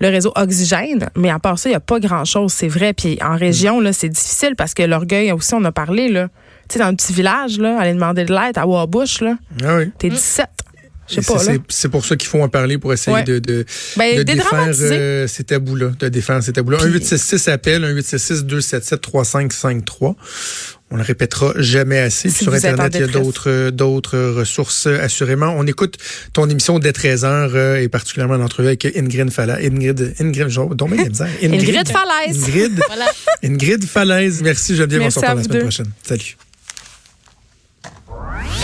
le 0.01 0.09
réseau 0.09 0.33
Oxygène, 0.37 1.09
mais 1.17 1.31
à 1.31 1.39
part 1.39 1.59
ça, 1.59 1.69
il 1.69 1.73
n'y 1.73 1.77
a 1.77 1.81
pas 1.81 1.94
grand-chose. 1.99 2.53
C'est 2.53 2.69
vrai. 2.69 2.93
Puis 2.93 3.19
en 3.23 3.37
région, 3.37 3.81
là, 3.81 3.93
c'est 3.93 4.09
difficile 4.09 4.55
parce 4.57 4.75
que 4.75 4.83
l'orgueil 4.83 5.33
aussi, 5.33 5.55
on 5.55 5.65
a 5.65 5.73
parlé, 5.73 6.09
là. 6.09 6.29
Tu 6.69 6.75
sais, 6.75 6.79
dans 6.79 6.87
un 6.87 6.95
petit 6.95 7.13
village, 7.13 7.59
là, 7.59 7.79
aller 7.79 7.93
demander 7.93 8.25
de 8.25 8.35
l'aide 8.35 8.57
à 8.57 8.67
Wabush, 8.67 9.21
là. 9.21 9.37
Ah 9.63 9.77
oui. 9.77 9.91
T'es 9.99 10.09
17. 10.09 10.47
Je 11.07 11.21
sais 11.21 11.21
pas, 11.21 11.45
là. 11.45 11.53
C'est 11.69 11.91
pour 11.91 12.03
ça 12.05 12.17
qu'il 12.17 12.29
faut 12.29 12.41
en 12.41 12.49
parler 12.49 12.79
pour 12.79 12.91
essayer 12.93 13.23
de, 13.25 13.39
de, 13.39 13.67
ben, 13.97 14.17
de 14.17 14.23
défaire 14.23 14.73
euh, 14.81 15.27
ces 15.27 15.45
tabous-là. 15.45 15.91
De 15.99 16.09
défaire 16.09 16.43
ces 16.43 16.55
tabous-là. 16.55 16.79
1-866 16.79 17.51
appel, 17.51 17.85
1-866-277-3553. 17.99 20.15
On 20.95 20.97
le 20.97 21.03
répétera 21.03 21.53
jamais 21.57 21.99
assez. 21.99 22.31
sur 22.31 22.55
Internet, 22.55 22.93
il 22.95 23.01
y 23.01 23.03
a 23.03 23.09
d'autres 23.09 23.71
d'autres 23.71 24.17
ressources, 24.17 24.87
assurément. 24.87 25.53
On 25.59 25.67
écoute 25.67 25.99
ton 26.33 26.49
émission 26.49 26.79
dès 26.79 26.93
13 26.93 27.25
heures 27.25 27.51
euh, 27.57 27.81
et 27.81 27.89
particulièrement 27.89 28.37
l'entrevue 28.37 28.69
avec 28.69 28.87
Ingrid 28.97 29.29
Falaise. 29.31 29.73
Ingrid, 29.73 30.15
Ingrid, 30.21 30.49
genre, 30.51 30.71
Ingrid, 30.81 31.21
Ingrid 31.43 31.89
Falaise. 31.89 32.45
Ingrid, 32.45 32.81
voilà. 32.87 33.07
Ingrid 33.43 33.85
Falaise. 33.85 34.41
Merci 34.43 34.77
Geneviève. 34.77 35.01
Merci 35.01 35.19
on 35.19 35.21
se 35.21 35.27
reparle 35.27 35.39
la 35.39 35.45
semaine 35.45 35.63
prochaine. 35.63 35.91
Salut. 36.05 36.37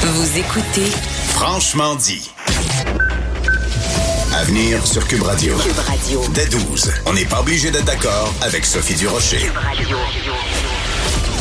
Vous 0.02 0.38
écoutez 0.38 0.88
Franchement 1.30 1.96
dit. 1.96 2.30
Avenir 4.36 4.86
sur 4.86 5.04
Cube 5.08 5.22
Radio. 5.22 5.56
Cube 5.56 5.78
Radio. 5.84 6.22
Dès 6.32 6.46
12, 6.46 6.92
on 7.06 7.12
n'est 7.12 7.24
pas 7.24 7.40
obligé 7.40 7.72
d'être 7.72 7.86
d'accord 7.86 8.32
avec 8.42 8.64
Sophie 8.64 8.94
Durocher. 8.94 9.38
Cube 9.38 9.56
Radio. 9.56 9.96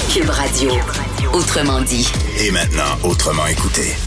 Cube 0.09 0.29
Radio. 0.31 0.71
Autrement 1.33 1.81
dit. 1.81 2.11
Et 2.39 2.49
maintenant, 2.49 2.97
autrement 3.03 3.45
écouté. 3.45 3.99